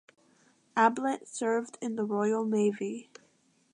[0.75, 3.11] Ablett served in the Royal Navy.